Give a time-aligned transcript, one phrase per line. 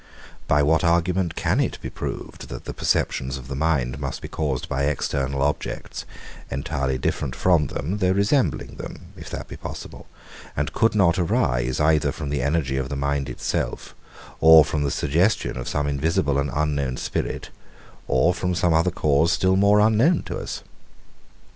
[0.47, 4.27] By what argument can it be proved, that the perceptions of the mind must be
[4.27, 6.05] caused by external objects,
[6.49, 10.07] entirely different from them, though resembling them (if that be possible)
[10.57, 13.93] and could not arise either from the energy of the mind itself,
[14.39, 17.51] or from the suggestion of some invisible and unknown spirit,
[18.07, 20.63] or from some other cause still more unknown to us?